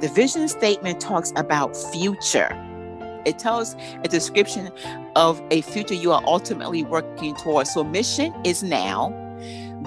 The 0.00 0.08
vision 0.08 0.46
statement 0.48 1.00
talks 1.00 1.32
about 1.36 1.74
future. 1.74 2.50
It 3.24 3.38
tells 3.38 3.74
a 4.04 4.08
description 4.08 4.70
of 5.16 5.42
a 5.50 5.62
future 5.62 5.94
you 5.94 6.12
are 6.12 6.22
ultimately 6.26 6.82
working 6.82 7.34
towards. 7.36 7.72
So, 7.72 7.82
mission 7.82 8.34
is 8.44 8.62
now, 8.62 9.10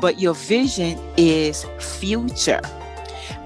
but 0.01 0.19
your 0.19 0.33
vision 0.33 0.99
is 1.15 1.63
future. 1.79 2.61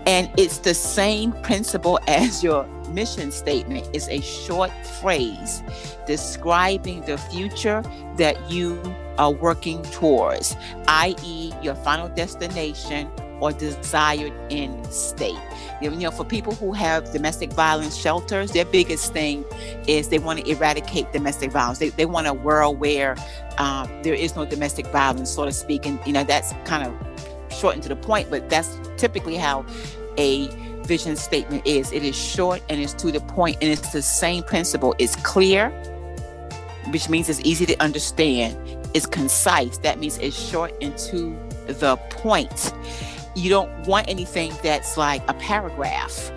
And 0.05 0.31
it's 0.37 0.59
the 0.59 0.73
same 0.73 1.33
principle 1.43 1.99
as 2.07 2.41
your 2.43 2.65
mission 2.89 3.31
statement. 3.31 3.89
It's 3.93 4.07
a 4.07 4.21
short 4.21 4.71
phrase 5.01 5.63
describing 6.07 7.01
the 7.01 7.17
future 7.17 7.83
that 8.15 8.49
you 8.49 8.81
are 9.17 9.31
working 9.31 9.81
towards, 9.83 10.55
i.e., 10.87 11.51
your 11.61 11.75
final 11.75 12.07
destination 12.09 13.11
or 13.43 13.51
desired 13.51 14.31
end 14.49 14.87
state. 14.87 15.37
You 15.81 15.91
know, 15.91 16.11
for 16.11 16.23
people 16.23 16.55
who 16.55 16.71
have 16.71 17.11
domestic 17.11 17.51
violence 17.51 17.93
shelters, 17.93 18.51
their 18.51 18.63
biggest 18.63 19.11
thing 19.11 19.43
is 19.85 20.07
they 20.07 20.19
want 20.19 20.39
to 20.39 20.49
eradicate 20.49 21.11
domestic 21.11 21.51
violence. 21.51 21.79
They, 21.79 21.89
they 21.89 22.05
want 22.05 22.25
a 22.25 22.33
world 22.33 22.79
where 22.79 23.17
um, 23.57 23.89
there 24.01 24.13
is 24.13 24.37
no 24.37 24.45
domestic 24.45 24.87
violence, 24.87 25.29
so 25.29 25.43
to 25.43 25.51
speak. 25.51 25.85
And, 25.85 25.99
you 26.05 26.13
know, 26.13 26.23
that's 26.23 26.53
kind 26.63 26.87
of 26.87 27.53
shortened 27.53 27.83
to 27.83 27.89
the 27.89 27.97
point, 27.97 28.29
but 28.29 28.49
that's 28.49 28.79
typically 28.95 29.35
how 29.35 29.65
a 30.17 30.47
vision 30.85 31.17
statement 31.17 31.67
is. 31.67 31.91
It 31.91 32.03
is 32.03 32.15
short 32.15 32.61
and 32.69 32.79
it's 32.79 32.93
to 32.93 33.11
the 33.11 33.19
point, 33.19 33.57
and 33.61 33.69
it's 33.69 33.91
the 33.91 34.01
same 34.01 34.43
principle. 34.43 34.95
It's 34.99 35.17
clear, 35.17 35.69
which 36.91 37.09
means 37.09 37.27
it's 37.27 37.41
easy 37.41 37.65
to 37.65 37.77
understand. 37.83 38.57
It's 38.93 39.05
concise. 39.05 39.79
That 39.79 39.99
means 39.99 40.17
it's 40.19 40.39
short 40.39 40.71
and 40.81 40.97
to 41.09 41.37
the 41.67 41.97
point. 42.09 42.71
You 43.35 43.49
don't 43.49 43.87
want 43.87 44.09
anything 44.09 44.53
that's 44.61 44.97
like 44.97 45.27
a 45.29 45.33
paragraph. 45.33 46.31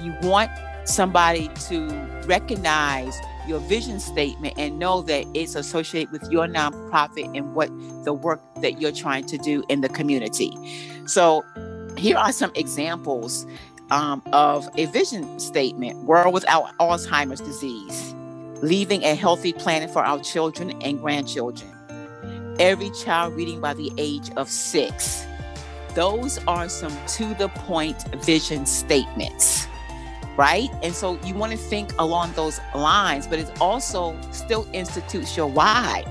You 0.00 0.14
want 0.22 0.50
somebody 0.84 1.48
to 1.68 1.88
recognize 2.26 3.18
your 3.48 3.60
vision 3.60 3.98
statement 3.98 4.54
and 4.58 4.78
know 4.78 5.02
that 5.02 5.24
it's 5.34 5.54
associated 5.54 6.12
with 6.12 6.30
your 6.30 6.46
nonprofit 6.46 7.36
and 7.36 7.54
what 7.54 7.68
the 8.04 8.12
work 8.12 8.40
that 8.60 8.80
you're 8.80 8.92
trying 8.92 9.26
to 9.26 9.38
do 9.38 9.64
in 9.68 9.80
the 9.80 9.88
community. 9.88 10.52
So, 11.06 11.44
here 11.96 12.16
are 12.16 12.30
some 12.30 12.52
examples 12.54 13.46
um, 13.90 14.22
of 14.32 14.68
a 14.76 14.84
vision 14.86 15.40
statement 15.40 16.04
World 16.04 16.34
Without 16.34 16.76
Alzheimer's 16.78 17.40
Disease, 17.40 18.14
leaving 18.62 19.02
a 19.02 19.14
healthy 19.14 19.52
planet 19.52 19.90
for 19.90 20.04
our 20.04 20.20
children 20.20 20.80
and 20.82 21.00
grandchildren. 21.00 21.74
Every 22.60 22.90
child 22.90 23.34
reading 23.34 23.60
by 23.60 23.74
the 23.74 23.90
age 23.98 24.30
of 24.36 24.48
six. 24.48 25.24
Those 25.98 26.38
are 26.46 26.68
some 26.68 26.96
to 27.16 27.34
the 27.34 27.48
point 27.48 28.04
vision 28.18 28.66
statements, 28.66 29.66
right? 30.36 30.68
And 30.84 30.94
so 30.94 31.18
you 31.24 31.34
want 31.34 31.50
to 31.50 31.58
think 31.58 31.90
along 31.98 32.34
those 32.34 32.60
lines, 32.72 33.26
but 33.26 33.40
it 33.40 33.50
also 33.60 34.16
still 34.30 34.68
institutes 34.72 35.36
your 35.36 35.48
why. 35.48 36.04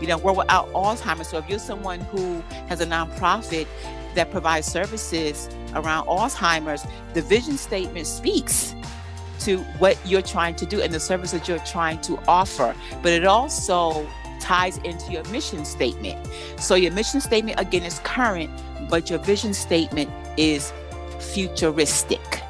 You 0.00 0.06
know, 0.06 0.18
we're 0.18 0.32
Without 0.32 0.72
Alzheimer's. 0.74 1.26
So 1.26 1.38
if 1.38 1.50
you're 1.50 1.58
someone 1.58 1.98
who 2.02 2.40
has 2.68 2.80
a 2.80 2.86
nonprofit 2.86 3.66
that 4.14 4.30
provides 4.30 4.68
services 4.68 5.48
around 5.74 6.06
Alzheimer's, 6.06 6.86
the 7.12 7.22
vision 7.22 7.56
statement 7.56 8.06
speaks 8.06 8.76
to 9.40 9.58
what 9.80 9.98
you're 10.06 10.22
trying 10.22 10.54
to 10.54 10.66
do 10.66 10.80
and 10.80 10.94
the 10.94 11.00
service 11.00 11.32
that 11.32 11.48
you're 11.48 11.58
trying 11.58 12.00
to 12.02 12.16
offer. 12.28 12.76
But 13.02 13.10
it 13.10 13.26
also 13.26 14.08
ties 14.46 14.78
into 14.78 15.10
your 15.10 15.24
mission 15.24 15.64
statement. 15.64 16.16
So 16.58 16.76
your 16.76 16.92
mission 16.92 17.20
statement 17.20 17.58
again 17.58 17.82
is 17.82 17.98
current, 18.04 18.48
but 18.88 19.10
your 19.10 19.18
vision 19.18 19.52
statement 19.52 20.08
is 20.36 20.72
futuristic. 21.18 22.42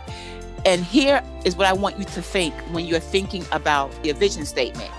And 0.67 0.85
here 0.85 1.23
is 1.47 1.57
what 1.57 1.67
I 1.67 1.73
want 1.73 1.99
you 1.99 2.05
to 2.05 2.21
think 2.21 2.53
when 2.73 2.85
you're 2.85 3.01
thinking 3.01 3.47
about 3.51 3.91
your 4.05 4.15
vision 4.15 4.45
statement. 4.45 4.91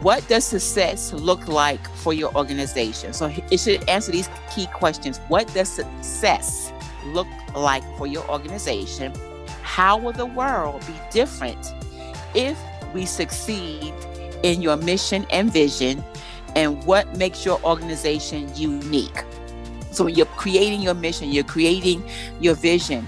What 0.00 0.28
does 0.28 0.44
success 0.44 1.12
look 1.12 1.48
like 1.48 1.84
for 1.96 2.12
your 2.12 2.32
organization? 2.36 3.12
So 3.12 3.32
it 3.50 3.58
should 3.58 3.88
answer 3.88 4.12
these 4.12 4.28
key 4.54 4.66
questions. 4.66 5.18
What 5.26 5.52
does 5.54 5.68
success 5.68 6.72
look 7.06 7.26
like 7.56 7.82
for 7.98 8.06
your 8.06 8.28
organization? 8.30 9.12
How 9.62 9.98
will 9.98 10.12
the 10.12 10.26
world 10.26 10.86
be 10.86 10.94
different 11.10 11.74
if 12.32 12.56
we 12.94 13.06
succeed 13.06 13.92
in 14.46 14.62
your 14.62 14.76
mission 14.76 15.26
and 15.30 15.52
vision? 15.52 16.04
And 16.54 16.82
what 16.84 17.16
makes 17.16 17.44
your 17.44 17.62
organization 17.64 18.48
unique? 18.54 19.24
So 19.90 20.04
when 20.04 20.14
you're 20.14 20.26
creating 20.26 20.82
your 20.82 20.94
mission, 20.94 21.30
you're 21.30 21.44
creating 21.44 22.08
your 22.40 22.54
vision, 22.54 23.06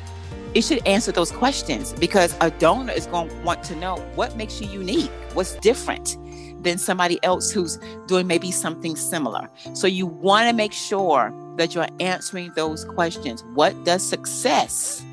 it 0.55 0.63
should 0.63 0.87
answer 0.87 1.13
those 1.13 1.31
questions 1.31 1.93
because 1.93 2.35
a 2.41 2.51
donor 2.51 2.93
is 2.93 3.07
going 3.07 3.29
to 3.29 3.37
want 3.43 3.63
to 3.65 3.77
know 3.77 3.97
what 4.15 4.37
makes 4.37 4.61
you 4.61 4.69
unique, 4.69 5.11
what's 5.35 5.55
different 5.57 6.17
than 6.63 6.79
somebody 6.79 7.23
else 7.23 7.51
who's 7.51 7.79
doing 8.07 8.27
maybe 8.27 8.51
something 8.51 8.97
similar. 8.97 9.49
So 9.75 9.87
you 9.87 10.07
want 10.07 10.49
to 10.49 10.55
make 10.55 10.73
sure 10.73 11.33
that 11.57 11.75
you're 11.75 11.87
answering 12.01 12.53
those 12.57 12.85
questions. 12.85 13.45
What 13.55 13.85
does 13.85 14.03
success 14.03 15.05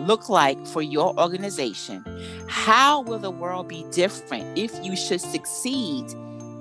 look 0.00 0.28
like 0.28 0.64
for 0.66 0.82
your 0.82 1.18
organization? 1.18 2.04
How 2.48 3.00
will 3.02 3.18
the 3.18 3.30
world 3.30 3.68
be 3.68 3.84
different 3.90 4.58
if 4.58 4.72
you 4.84 4.96
should 4.96 5.20
succeed 5.20 6.12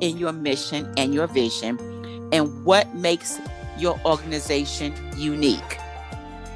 in 0.01 0.18
your 0.18 0.34
mission 0.34 0.91
and 0.97 1.13
your 1.13 1.28
vision? 1.28 1.79
And 2.31 2.63
what 2.66 2.94
makes 2.96 3.40
your 3.78 4.00
organization 4.06 4.94
unique? 5.16 5.79